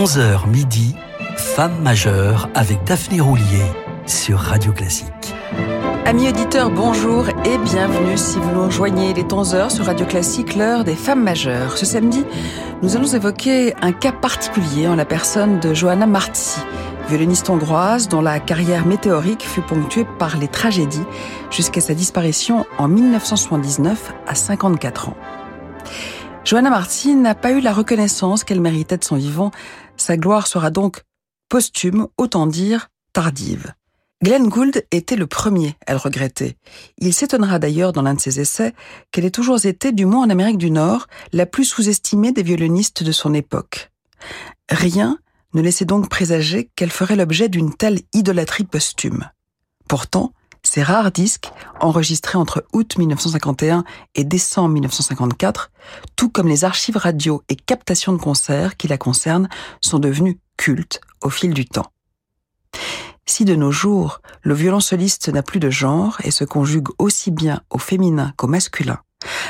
[0.00, 0.94] 11h midi,
[1.36, 3.66] Femme majeure avec Daphné Roulier
[4.06, 5.34] sur Radio Classique.
[6.06, 9.12] Amis auditeurs, bonjour et bienvenue si vous nous rejoignez.
[9.12, 11.76] les 11h sur Radio Classique, l'heure des femmes majeures.
[11.76, 12.24] Ce samedi,
[12.82, 16.60] nous allons évoquer un cas particulier en la personne de Johanna Marti,
[17.10, 21.04] violoniste hongroise dont la carrière météorique fut ponctuée par les tragédies
[21.50, 25.16] jusqu'à sa disparition en 1979 à 54 ans.
[26.42, 29.50] Johanna Marti n'a pas eu la reconnaissance qu'elle méritait de son vivant.
[30.00, 31.04] Sa gloire sera donc
[31.50, 33.74] posthume, autant dire tardive.
[34.22, 36.56] Glenn Gould était le premier à le regretter.
[36.96, 38.72] Il s'étonnera d'ailleurs dans l'un de ses essais
[39.10, 43.02] qu'elle ait toujours été, du moins en Amérique du Nord, la plus sous-estimée des violonistes
[43.02, 43.90] de son époque.
[44.70, 45.18] Rien
[45.52, 49.28] ne laissait donc présager qu'elle ferait l'objet d'une telle idolâtrie posthume.
[49.86, 50.32] Pourtant,
[50.62, 51.50] ces rares disques,
[51.80, 55.70] enregistrés entre août 1951 et décembre 1954,
[56.16, 59.48] tout comme les archives radio et captations de concerts qui la concernent,
[59.80, 61.90] sont devenus cultes au fil du temps.
[63.26, 67.30] Si de nos jours, le violon soliste n'a plus de genre et se conjugue aussi
[67.30, 68.98] bien au féminin qu'au masculin,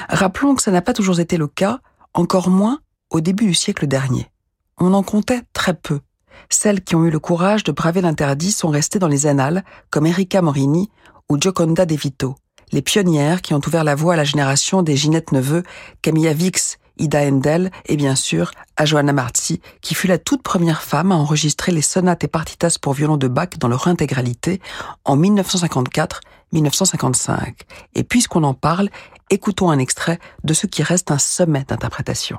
[0.09, 1.81] rappelons que ça n'a pas toujours été le cas,
[2.15, 4.31] encore moins au début du siècle dernier.
[4.79, 6.01] On en comptait très peu.
[6.49, 10.07] Celles qui ont eu le courage de braver l'interdit sont restées dans les annales, comme
[10.07, 10.91] Erika Morini
[11.29, 12.35] ou Gioconda De Vito,
[12.73, 15.63] les pionnières qui ont ouvert la voie à la génération des Ginette Neveu,
[16.03, 20.83] Camilla Vix, Ida Endel et bien sûr à Johanna Marzi, qui fut la toute première
[20.83, 24.61] femme à enregistrer les sonates et partitas pour violon de Bach dans leur intégralité
[25.05, 27.55] en 1954-1955.
[27.95, 28.91] Et puisqu'on en parle,
[29.31, 32.39] écoutons un extrait de ce qui reste un sommet d'interprétation.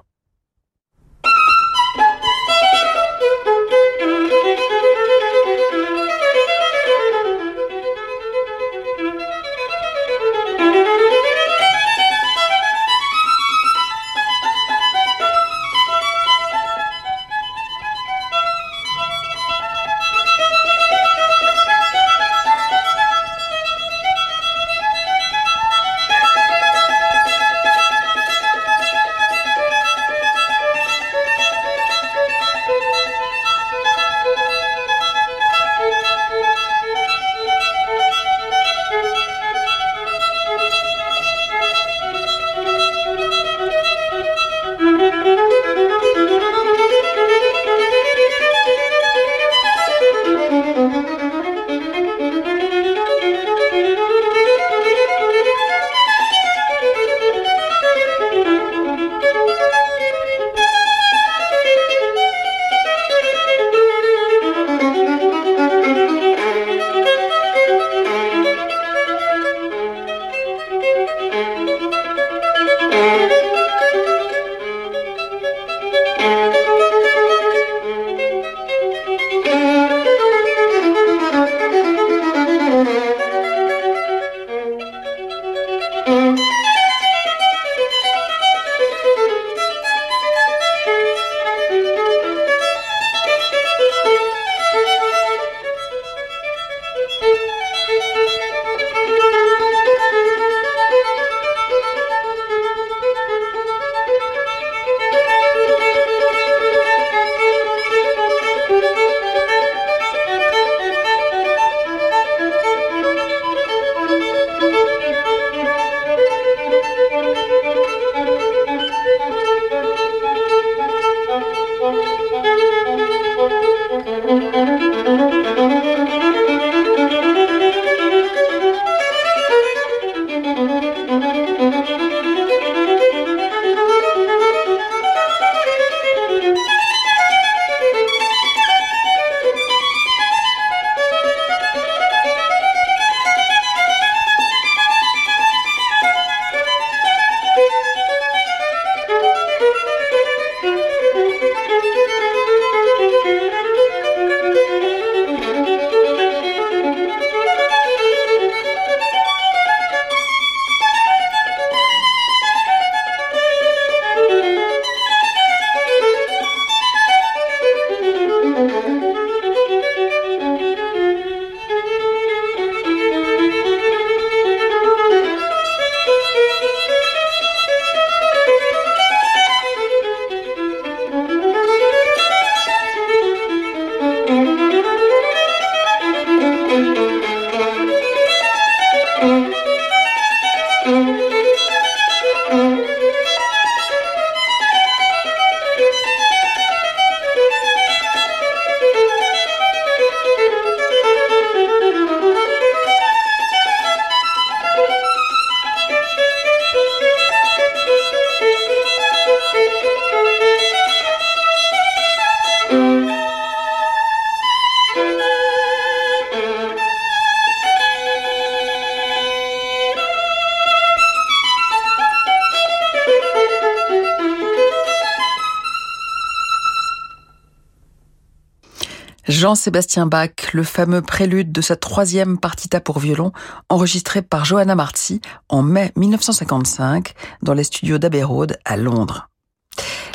[229.41, 233.31] Jean-Sébastien Bach, le fameux prélude de sa troisième partita pour violon,
[233.69, 238.23] enregistré par Johanna Marzi en mai 1955 dans les studios d'Abbey
[238.65, 239.29] à Londres.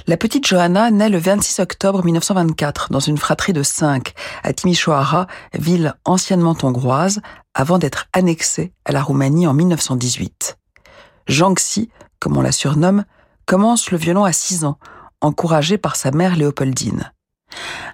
[0.07, 4.15] La petite Johanna naît le 26 octobre 1924 dans une fratrie de cinq
[4.45, 7.21] à Timișoara, ville anciennement hongroise,
[7.53, 10.57] avant d'être annexée à la Roumanie en 1918.
[11.57, 11.91] Xi,
[12.21, 13.05] comme on la surnomme,
[13.45, 14.79] commence le violon à 6 ans,
[15.21, 17.11] encouragé par sa mère Léopoldine.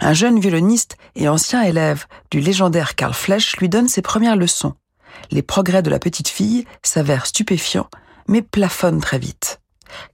[0.01, 4.75] Un jeune violoniste et ancien élève du légendaire Karl Flesch lui donne ses premières leçons.
[5.31, 7.89] Les progrès de la petite fille s'avèrent stupéfiants,
[8.27, 9.61] mais plafonnent très vite.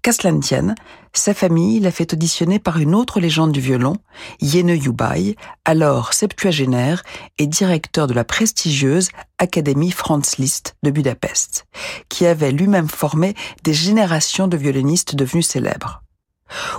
[0.02, 0.74] Qu'à tienne,
[1.12, 3.96] sa famille l'a fait auditionner par une autre légende du violon,
[4.40, 7.02] Yene Yubai, alors septuagénaire
[7.38, 11.66] et directeur de la prestigieuse Académie Franz Liszt de Budapest,
[12.08, 16.02] qui avait lui-même formé des générations de violonistes devenus célèbres.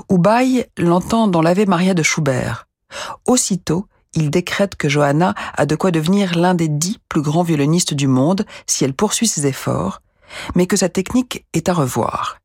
[0.09, 2.67] Ubai l'entend dans l'Ave Maria de Schubert.
[3.25, 7.93] Aussitôt, il décrète que Johanna a de quoi devenir l'un des dix plus grands violonistes
[7.93, 10.01] du monde si elle poursuit ses efforts,
[10.55, 12.39] mais que sa technique est à revoir.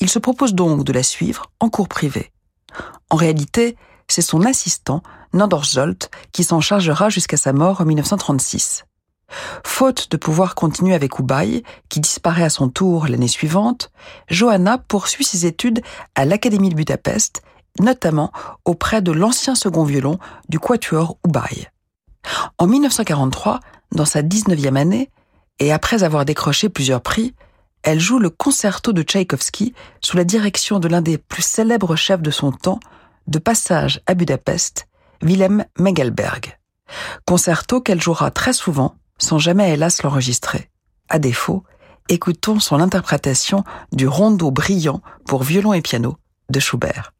[0.00, 2.32] Il se propose donc de la suivre en cours privé.
[3.10, 3.76] En réalité,
[4.08, 8.84] c'est son assistant, Nandor Zolt, qui s'en chargera jusqu'à sa mort en 1936.
[9.64, 13.90] Faute de pouvoir continuer avec Ubai, qui disparaît à son tour l'année suivante,
[14.28, 15.82] Johanna poursuit ses études
[16.14, 17.42] à l'Académie de Budapest,
[17.80, 18.32] notamment
[18.64, 20.18] auprès de l'ancien second violon
[20.48, 21.68] du quatuor Ubai.
[22.58, 23.60] En 1943,
[23.92, 25.10] dans sa 19e année,
[25.58, 27.34] et après avoir décroché plusieurs prix,
[27.82, 32.22] elle joue le concerto de Tchaïkovski sous la direction de l'un des plus célèbres chefs
[32.22, 32.80] de son temps,
[33.26, 34.86] de passage à Budapest,
[35.22, 36.58] Wilhelm Mengelberg.
[37.26, 40.70] Concerto qu'elle jouera très souvent sans jamais hélas l'enregistrer.
[41.08, 41.62] À défaut,
[42.08, 46.16] écoutons son interprétation du rondo brillant pour violon et piano
[46.50, 47.11] de Schubert.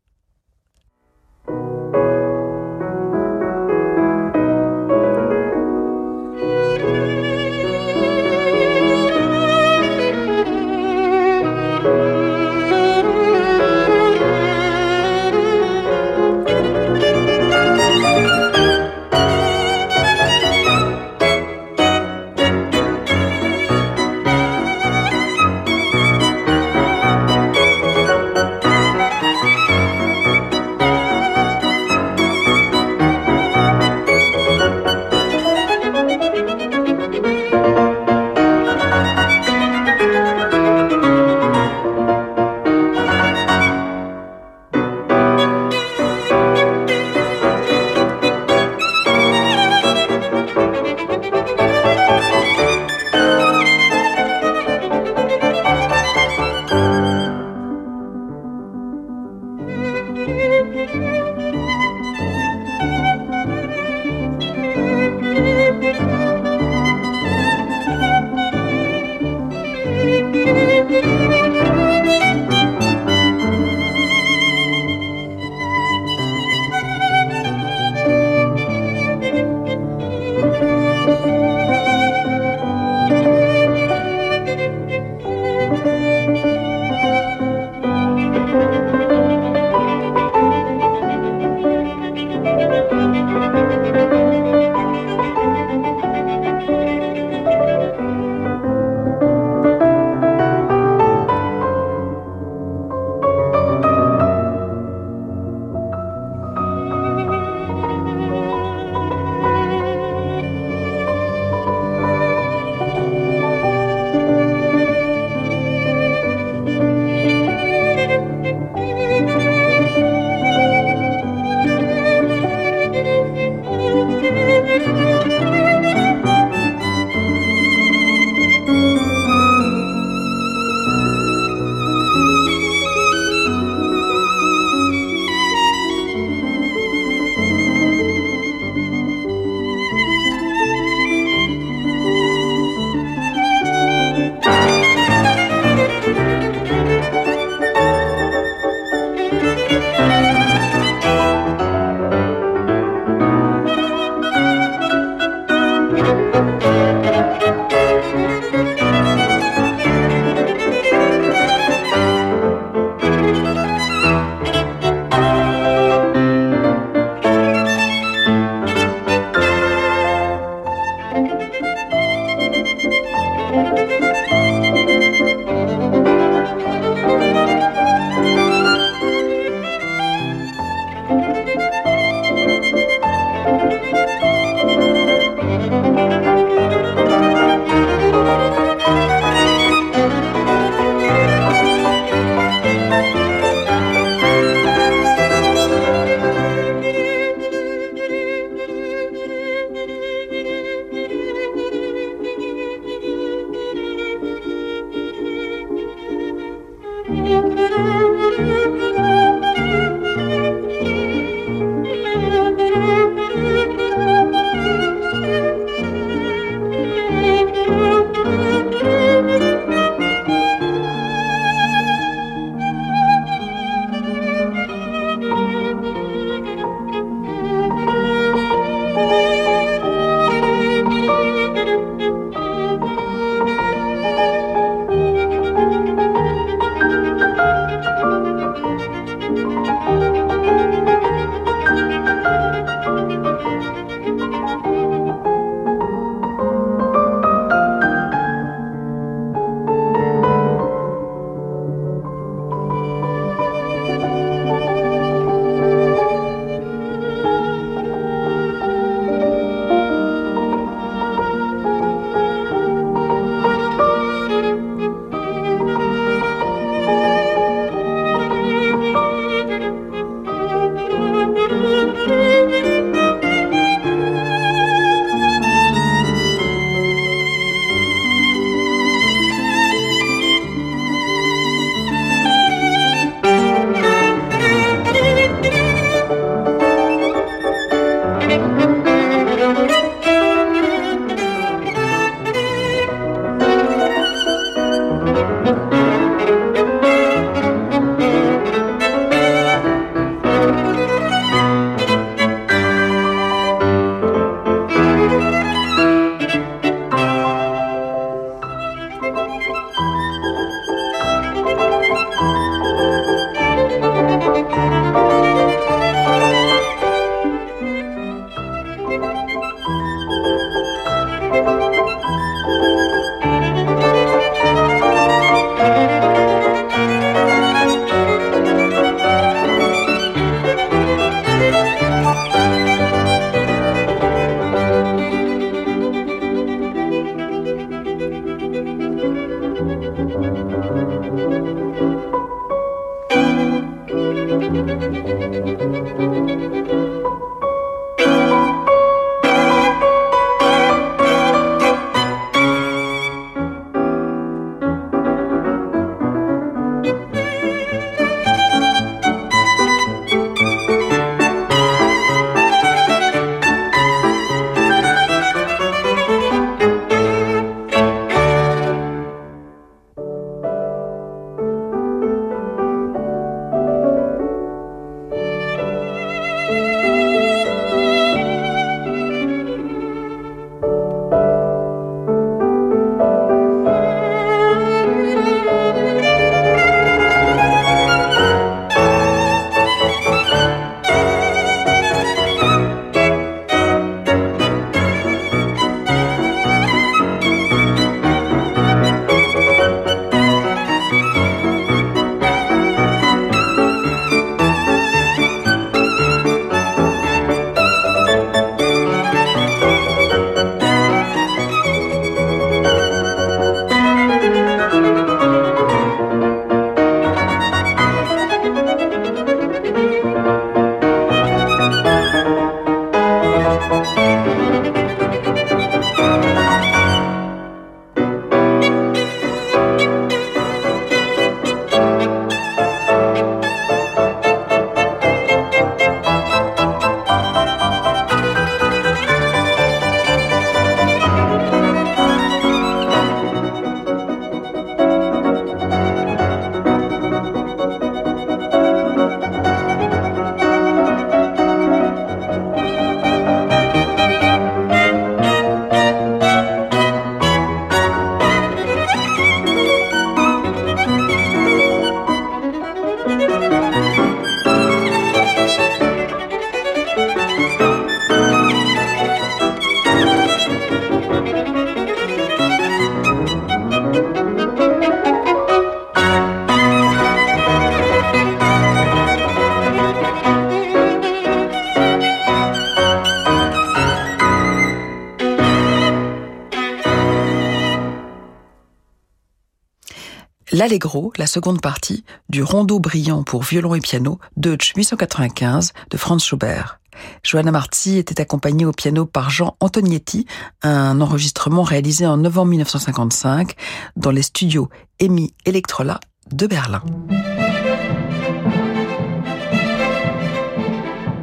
[490.63, 496.25] l'Allegro, la seconde partie, du rondo brillant pour violon et piano, Deutsch 895 de Franz
[496.25, 496.79] Schubert.
[497.25, 500.25] Johanna Marti était accompagnée au piano par Jean Antonietti,
[500.63, 503.57] un enregistrement réalisé en novembre 1955
[503.97, 504.69] dans les studios
[505.01, 505.99] EMI Electrola
[506.31, 506.85] de Berlin.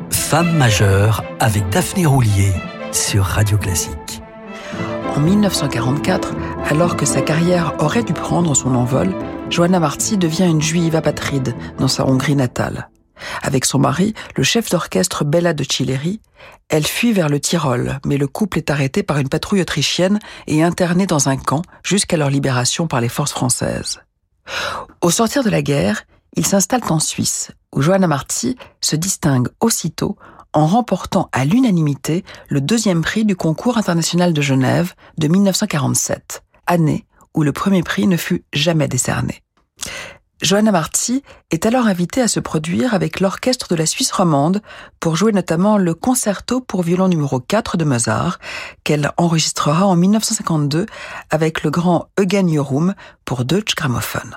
[0.09, 2.51] Femme majeure avec Daphné Roulier
[2.91, 4.18] sur Radio Classique.
[5.15, 6.35] En 1944,
[6.65, 9.13] alors que sa carrière aurait dû prendre son envol,
[9.49, 12.89] Johanna Marti devient une juive apatride dans sa Hongrie natale.
[13.41, 16.21] Avec son mari, le chef d'orchestre Bella de Chilleri,
[16.69, 20.63] elle fuit vers le Tyrol, mais le couple est arrêté par une patrouille autrichienne et
[20.63, 23.99] interné dans un camp jusqu'à leur libération par les forces françaises.
[25.01, 26.03] Au sortir de la guerre,
[26.35, 30.17] ils s'installent en Suisse, où Johanna Marti se distingue aussitôt
[30.53, 37.05] en remportant à l'unanimité le deuxième prix du concours international de Genève de 1947, année
[37.35, 39.43] où le premier prix ne fut jamais décerné.
[40.41, 44.61] Johanna Marti est alors invitée à se produire avec l'orchestre de la Suisse romande
[45.01, 48.39] pour jouer notamment le concerto pour violon numéro 4 de Mozart
[48.85, 50.85] qu'elle enregistrera en 1952
[51.29, 54.31] avec le grand Eugen Jorum pour Deutsche Grammophon.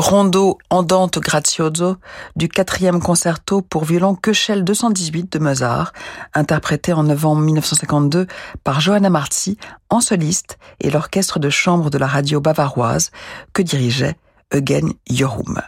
[0.00, 1.96] Rondo Andante Grazioso
[2.34, 5.92] du quatrième concerto pour violon Köchel 218 de Mozart,
[6.32, 8.26] interprété en novembre 1952
[8.64, 9.58] par Johanna Marzi
[9.90, 13.10] en soliste et l'orchestre de chambre de la radio bavaroise
[13.52, 14.16] que dirigeait
[14.54, 15.60] Eugen Jorum.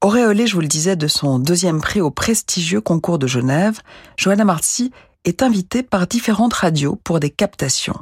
[0.00, 3.80] Auréolé, je vous le disais, de son deuxième prix au prestigieux concours de Genève,
[4.16, 4.92] Johanna Marzi
[5.24, 7.98] est invitée par différentes radios pour des captations.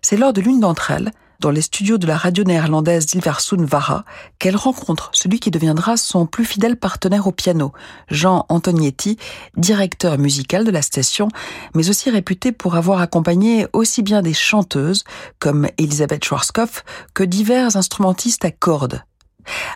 [0.00, 4.04] C'est lors de l'une d'entre elles, dans les studios de la radio néerlandaise d'Ilversum Vara,
[4.38, 7.72] qu'elle rencontre celui qui deviendra son plus fidèle partenaire au piano,
[8.08, 9.18] Jean Antonietti,
[9.56, 11.28] directeur musical de la station,
[11.74, 15.04] mais aussi réputé pour avoir accompagné aussi bien des chanteuses
[15.38, 19.02] comme Elisabeth Schwarzkopf que divers instrumentistes à cordes.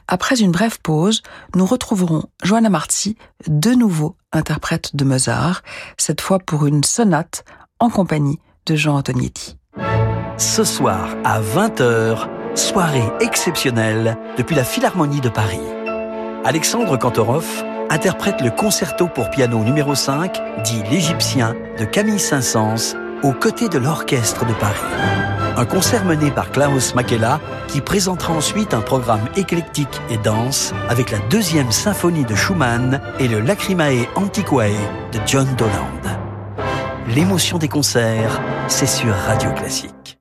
[0.07, 1.23] Après une brève pause,
[1.55, 3.17] nous retrouverons Joanna Marzi,
[3.49, 5.63] de nouveau interprète de Mozart,
[5.97, 7.45] cette fois pour une sonate
[7.81, 9.57] en compagnie de Jean Antonietti.
[10.37, 15.61] Ce soir à 20h, soirée exceptionnelle depuis la Philharmonie de Paris.
[16.45, 17.47] Alexandre Kantorov
[17.89, 23.79] interprète le concerto pour piano numéro 5, dit l'Égyptien, de Camille Saint-Saëns, aux côtés de
[23.79, 24.75] l'Orchestre de Paris.
[25.57, 31.13] Un concert mené par Klaus Makela qui présentera ensuite un programme éclectique et dense avec
[31.13, 34.75] la deuxième symphonie de Schumann et le Lacrimae Antiquae
[35.13, 36.19] de John Doland.
[37.15, 40.14] L'émotion des concerts, c'est sur Radio Classique.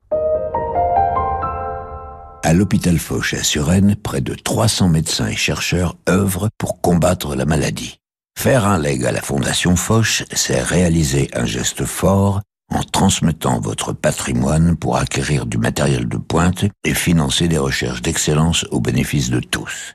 [2.46, 7.46] À l'hôpital Foch à Suresnes, près de 300 médecins et chercheurs œuvrent pour combattre la
[7.46, 8.00] maladie.
[8.38, 13.94] Faire un leg à la Fondation Foch, c'est réaliser un geste fort en transmettant votre
[13.94, 19.40] patrimoine pour acquérir du matériel de pointe et financer des recherches d'excellence au bénéfice de
[19.40, 19.94] tous.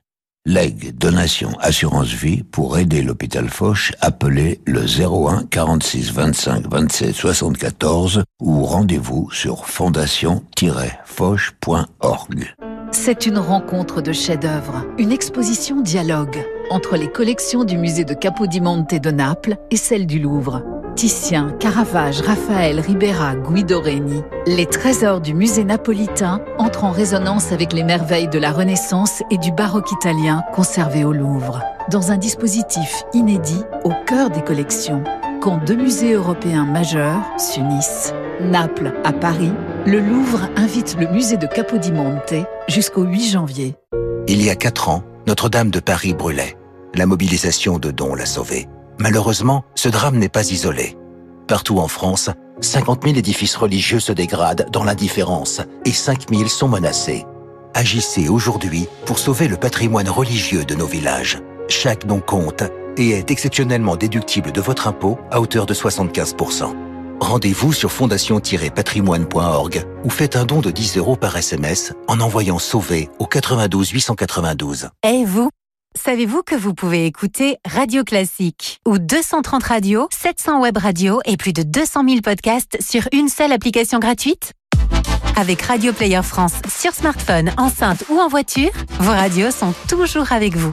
[0.51, 8.23] Leg, donation, assurance vie pour aider l'hôpital Foch, appelez le 01 46 25 27 74
[8.41, 12.55] ou rendez-vous sur fondation-foch.org.
[12.91, 18.95] C'est une rencontre de chefs-d'œuvre, une exposition dialogue entre les collections du musée de Capodimonte
[18.95, 20.63] de Naples et celles du Louvre.
[21.59, 27.83] Caravage, Raphaël, Ribera, Guido Reni, les trésors du musée napolitain entrent en résonance avec les
[27.83, 33.63] merveilles de la Renaissance et du baroque italien conservés au Louvre, dans un dispositif inédit
[33.85, 35.01] au cœur des collections.
[35.41, 39.53] Quand deux musées européens majeurs s'unissent, Naples à Paris,
[39.85, 42.33] le Louvre invite le musée de Capodimonte
[42.67, 43.75] jusqu'au 8 janvier.
[44.27, 46.57] Il y a quatre ans, Notre-Dame de Paris brûlait.
[46.93, 48.67] La mobilisation de dons l'a sauvée.
[48.99, 50.97] Malheureusement, ce drame n'est pas isolé.
[51.47, 56.67] Partout en France, 50 000 édifices religieux se dégradent dans l'indifférence et 5 000 sont
[56.67, 57.25] menacés.
[57.73, 61.39] Agissez aujourd'hui pour sauver le patrimoine religieux de nos villages.
[61.69, 62.63] Chaque don compte
[62.97, 66.75] et est exceptionnellement déductible de votre impôt à hauteur de 75%.
[67.21, 73.09] Rendez-vous sur fondation-patrimoine.org ou faites un don de 10 euros par SMS en envoyant Sauver
[73.19, 74.89] au 92 892.
[75.03, 75.49] Et vous
[76.05, 81.51] Savez-vous que vous pouvez écouter Radio Classique ou 230 radios, 700 web radios et plus
[81.51, 84.53] de 200 000 podcasts sur une seule application gratuite?
[85.35, 90.55] Avec Radio Player France sur smartphone, enceinte ou en voiture, vos radios sont toujours avec
[90.55, 90.71] vous.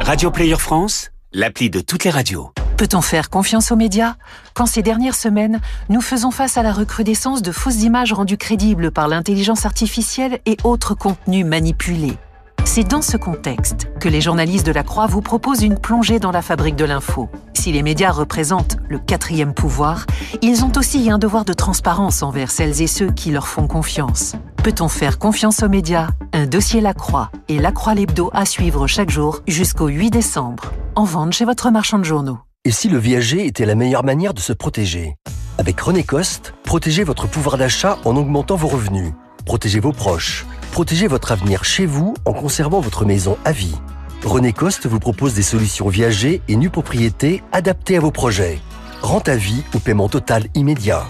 [0.00, 2.50] Radio Player France, l'appli de toutes les radios.
[2.76, 4.16] Peut-on faire confiance aux médias?
[4.54, 8.90] Quand ces dernières semaines, nous faisons face à la recrudescence de fausses images rendues crédibles
[8.90, 12.18] par l'intelligence artificielle et autres contenus manipulés
[12.64, 16.30] c'est dans ce contexte que les journalistes de la Croix vous proposent une plongée dans
[16.30, 17.28] la fabrique de l'info.
[17.52, 20.06] Si les médias représentent le quatrième pouvoir,
[20.42, 24.34] ils ont aussi un devoir de transparence envers celles et ceux qui leur font confiance.
[24.62, 26.08] Peut-on faire confiance aux médias?
[26.32, 30.72] Un dossier La Croix et La Croix l'Hebdo à suivre chaque jour jusqu'au 8 décembre.
[30.96, 32.38] En vente chez votre marchand de journaux.
[32.64, 35.16] Et si le viager était la meilleure manière de se protéger?
[35.58, 39.12] Avec René Coste, protégez votre pouvoir d'achat en augmentant vos revenus.
[39.44, 43.76] Protégez vos proches Protégez votre avenir chez vous en conservant votre maison à vie.
[44.24, 48.58] René Coste vous propose des solutions viagées et nues propriétés adaptées à vos projets.
[49.00, 51.06] Rente à vie ou paiement total immédiat.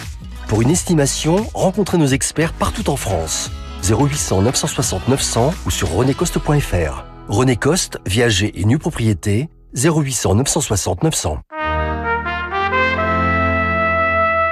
[0.49, 3.51] Pour une estimation, rencontrez nos experts partout en France.
[3.89, 7.05] 0800 960 900 ou sur renécoste.fr.
[7.29, 11.39] René Coste, viager et nue propriété, 0800 960 900.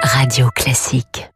[0.01, 1.32] Radio classique.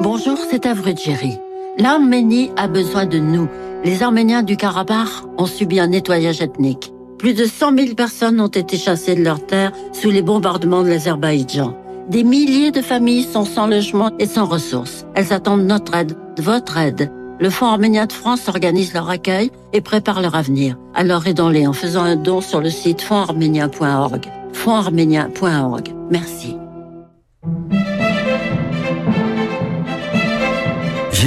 [0.00, 0.64] Bonjour, c'est
[0.96, 1.40] Jerry.
[1.76, 3.48] L'Arménie a besoin de nous.
[3.84, 5.08] Les Arméniens du Karabakh
[5.38, 6.92] ont subi un nettoyage ethnique.
[7.18, 10.88] Plus de 100 000 personnes ont été chassées de leurs terres sous les bombardements de
[10.88, 11.76] l'Azerbaïdjan.
[12.08, 15.04] Des milliers de familles sont sans logement et sans ressources.
[15.16, 17.10] Elles attendent notre aide, votre aide.
[17.40, 20.76] Le Fonds arménien de France organise leur accueil et prépare leur avenir.
[20.94, 24.26] Alors aidons-les en faisant un don sur le site fondsarménien.org.
[24.52, 25.94] fondsarménien.org.
[26.08, 26.56] Merci.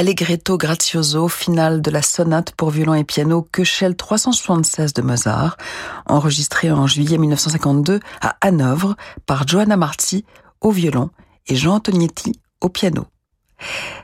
[0.00, 5.58] Allegretto Grazioso, final de la sonate pour violon et piano Köchel 376 de Mozart,
[6.06, 8.96] enregistré en juillet 1952 à Hanovre
[9.26, 10.24] par Johanna Marzi
[10.62, 11.10] au violon
[11.48, 12.32] et Jean Antonietti
[12.62, 13.08] au piano.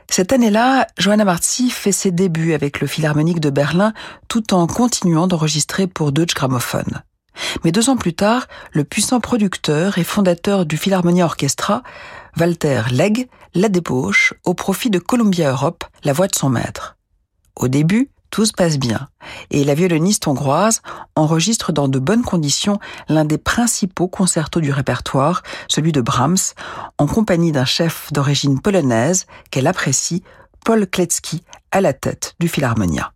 [0.07, 3.91] Cette année-là, Johanna Marzi fait ses débuts avec le Philharmonique de Berlin
[4.27, 6.85] tout en continuant d'enregistrer pour Deutsche Grammophon.
[7.63, 11.81] Mais deux ans plus tard, le puissant producteur et fondateur du Philharmonia Orchestra,
[12.39, 16.95] Walter Legg, la débauche au profit de Columbia Europe, la voix de son maître.
[17.55, 19.07] Au début, tout se passe bien,
[19.49, 20.81] et la violoniste hongroise
[21.15, 22.79] enregistre dans de bonnes conditions
[23.09, 26.53] l'un des principaux concertos du répertoire, celui de Brahms,
[26.99, 30.21] en compagnie d'un chef d'origine polonaise qu'elle apprécie,
[30.63, 33.13] Paul Kletzky, à la tête du Philharmonia.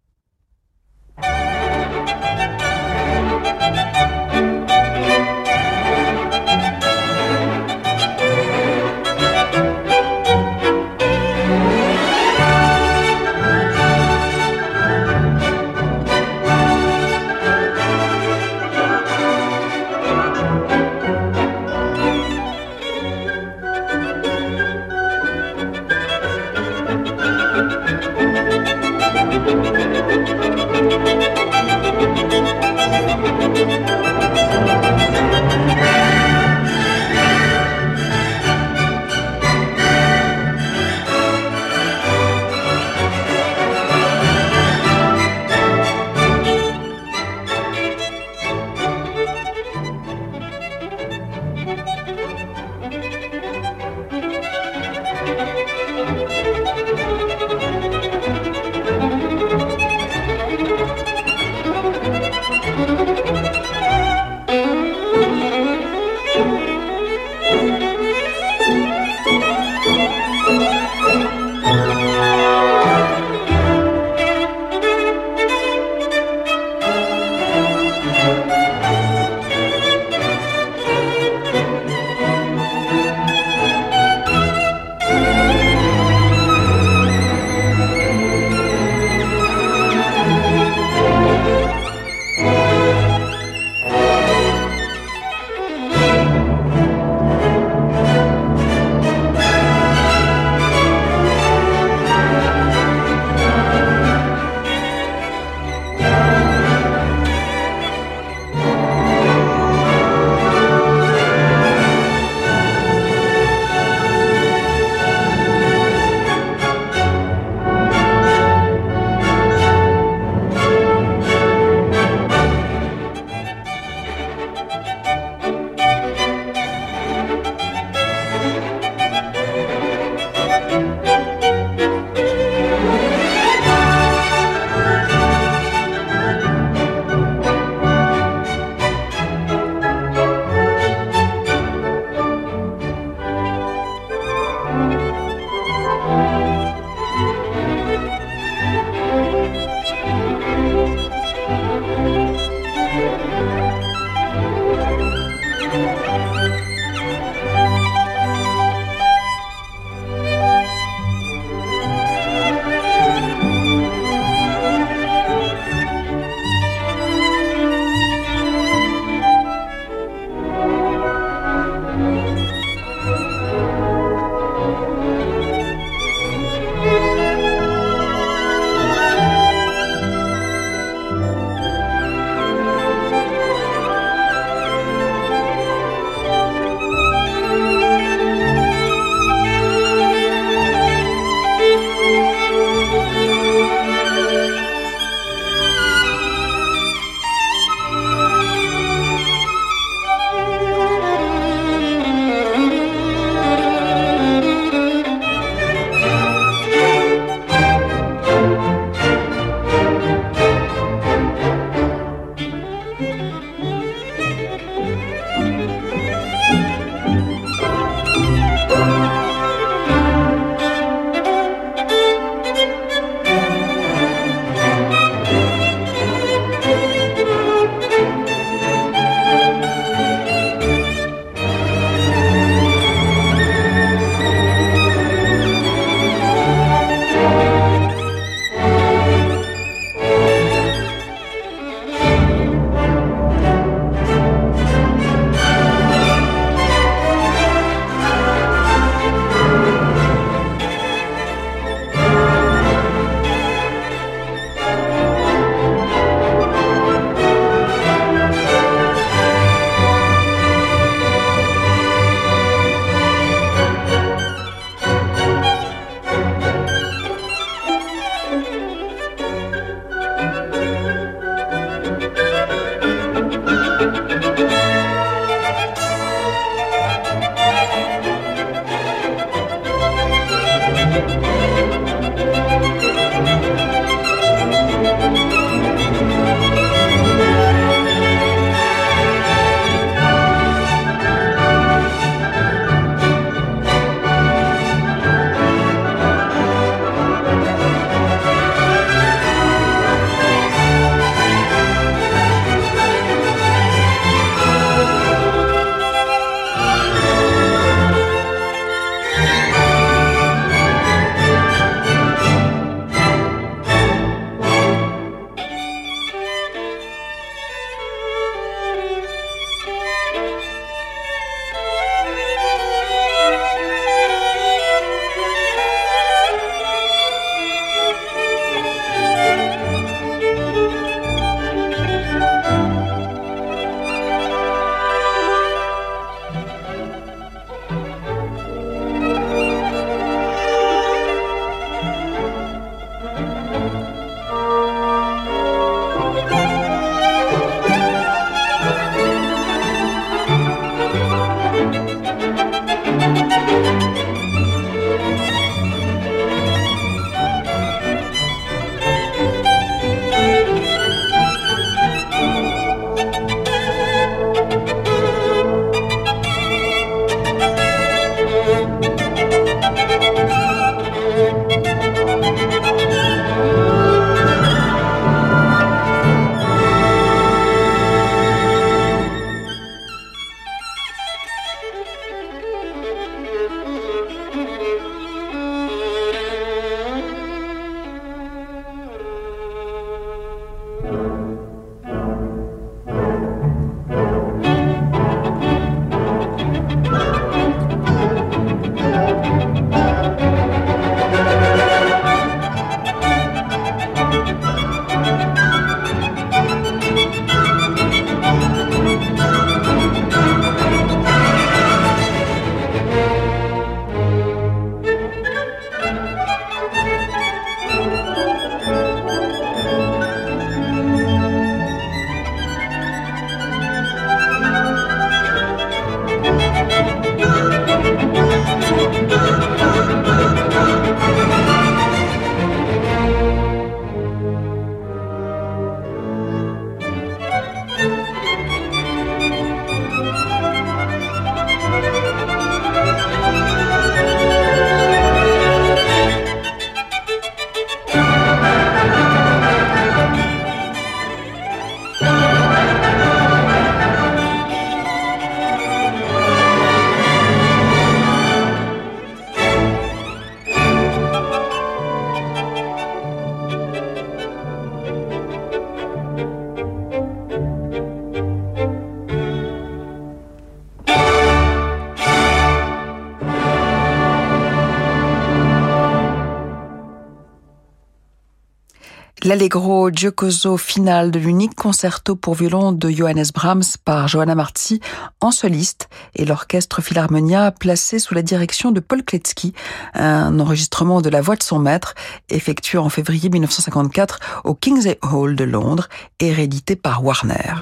[479.32, 484.82] L'allegro giocoso final de l'unique concerto pour violon de Johannes Brahms par Johanna Marti
[485.22, 489.54] en soliste et l'orchestre Philharmonia placé sous la direction de Paul Kletsky,
[489.94, 491.96] un enregistrement de la voix de son maître
[492.28, 495.88] effectué en février 1954 au King's Hall de Londres
[496.20, 497.54] et réédité par Warner.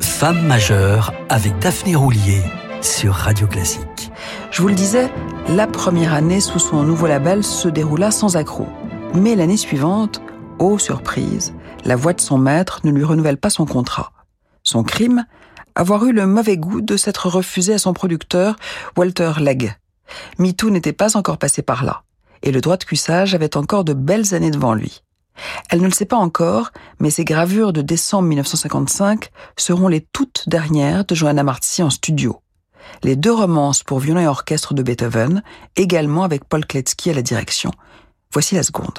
[0.00, 2.42] Femme majeure avec Daphné Roulier
[2.82, 4.11] sur Radio Classique.
[4.50, 5.10] Je vous le disais,
[5.48, 8.68] la première année sous son nouveau label se déroula sans accroc.
[9.14, 10.22] Mais l'année suivante,
[10.58, 11.54] ô surprise,
[11.84, 14.12] la voix de son maître ne lui renouvelle pas son contrat.
[14.62, 15.24] Son crime
[15.74, 18.56] Avoir eu le mauvais goût de s'être refusé à son producteur,
[18.96, 19.74] Walter Legg.
[20.38, 22.02] MeToo n'était pas encore passé par là,
[22.42, 25.02] et le droit de cuissage avait encore de belles années devant lui.
[25.70, 30.46] Elle ne le sait pas encore, mais ses gravures de décembre 1955 seront les toutes
[30.46, 32.41] dernières de Johanna Marzi en studio
[33.02, 35.42] les deux romances pour violon et orchestre de Beethoven,
[35.76, 37.70] également avec Paul Kletsky à la direction.
[38.32, 38.98] Voici la seconde.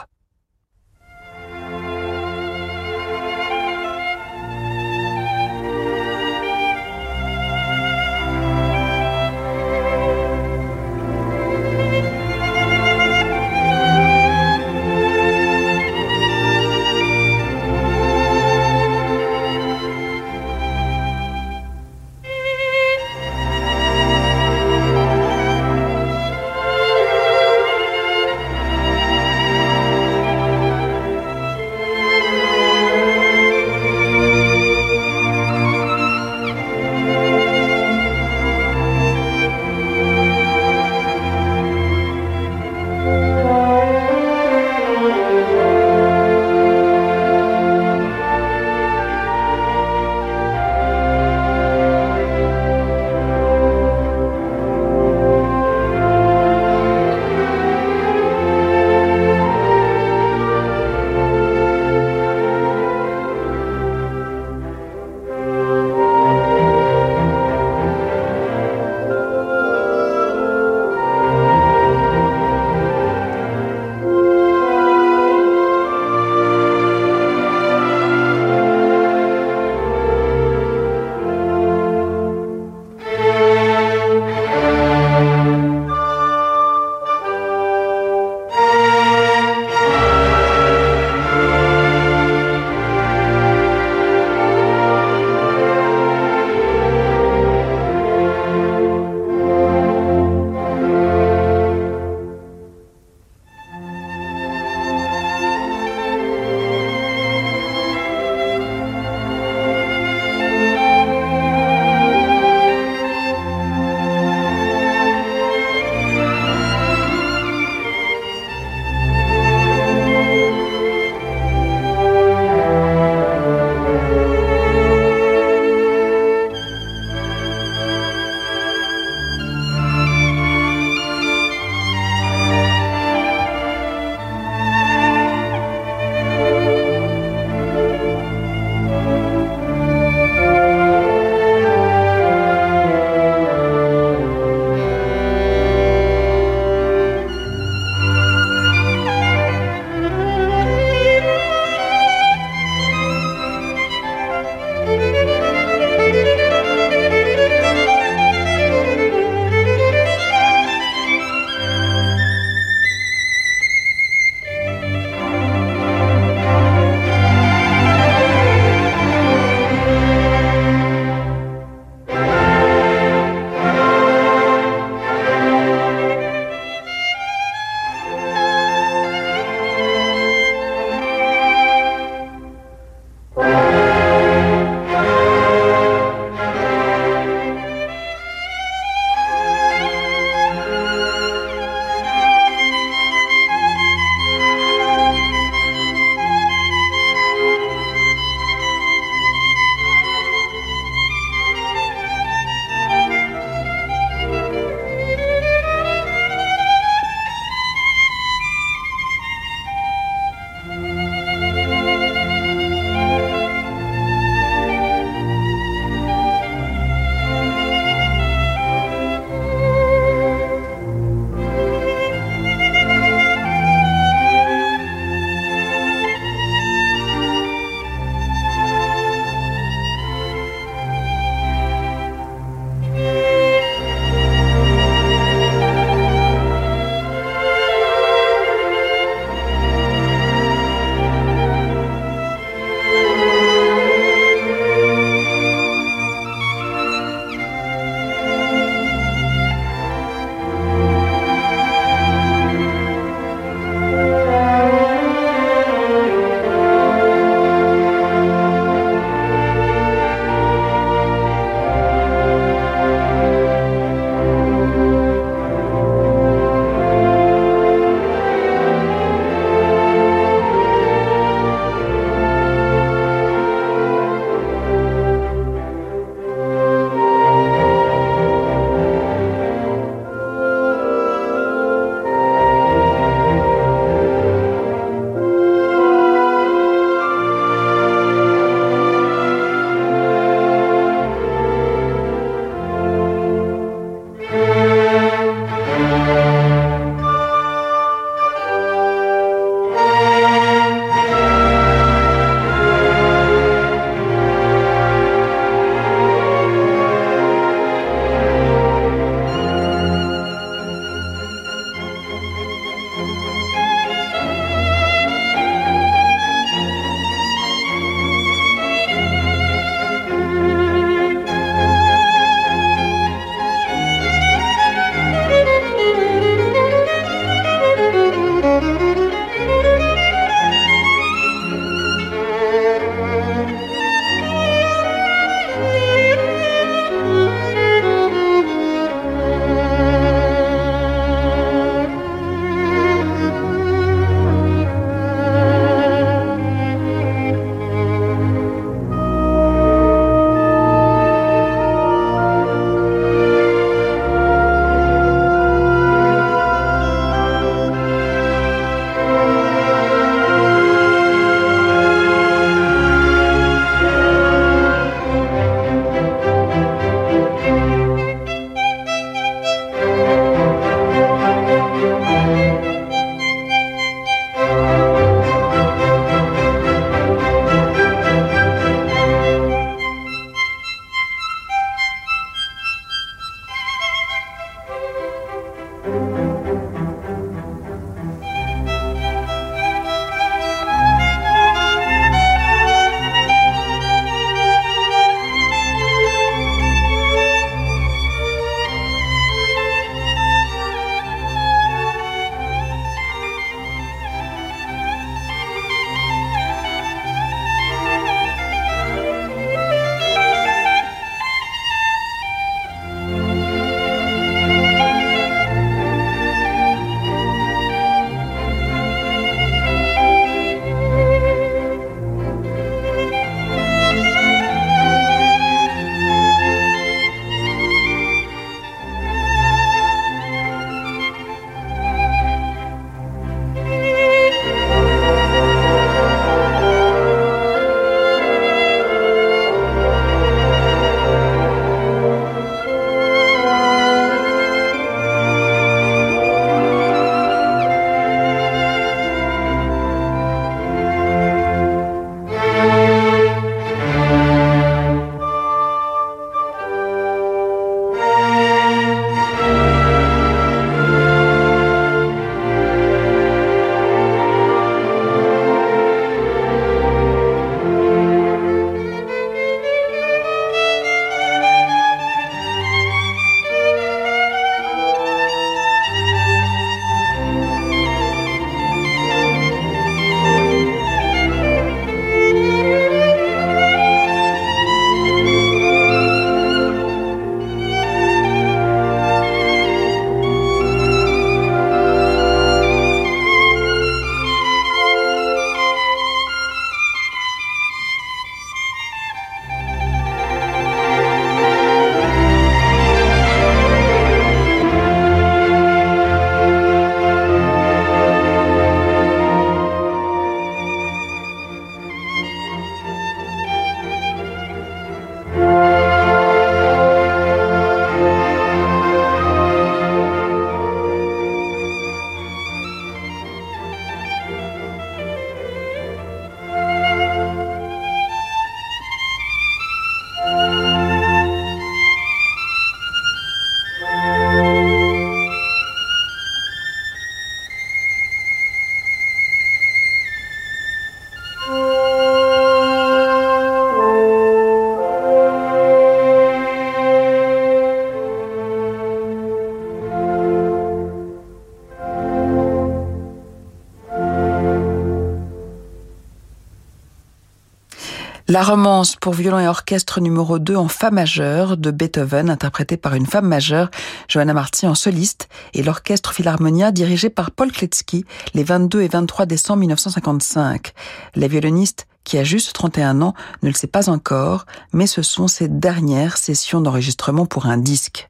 [558.33, 562.95] La romance pour violon et orchestre numéro 2 en fa majeur de Beethoven, interprétée par
[562.95, 563.69] une femme majeure,
[564.07, 569.27] Johanna Marty en soliste, et l'orchestre Philharmonia dirigé par Paul Kletsky les 22 et 23
[569.27, 570.73] décembre 1955.
[571.13, 573.13] La violoniste qui a juste 31 ans,
[573.43, 578.09] ne le sait pas encore, mais ce sont ses dernières sessions d'enregistrement pour un disque.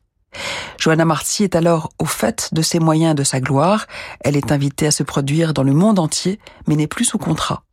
[0.79, 3.87] Johanna Marty est alors au fait de ses moyens et de sa gloire.
[4.21, 7.63] Elle est invitée à se produire dans le monde entier, mais n'est plus sous contrat.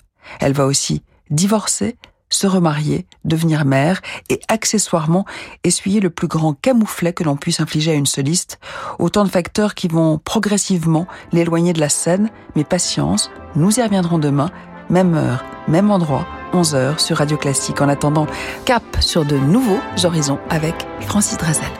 [0.40, 1.96] Elle va aussi divorcer,
[2.30, 5.26] se remarier, devenir mère et accessoirement
[5.64, 8.58] essuyer le plus grand camouflet que l'on puisse infliger à une soliste,
[8.98, 14.18] autant de facteurs qui vont progressivement l'éloigner de la scène, mais patience, nous y reviendrons
[14.18, 14.50] demain,
[14.88, 17.80] même heure, même endroit, 11h sur Radio Classique.
[17.80, 18.26] En attendant,
[18.64, 21.70] cap sur de nouveaux horizons avec Francis Drazel.